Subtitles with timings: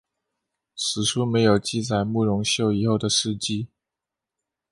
[0.75, 3.67] 史书没有记载慕容秀以后的事迹。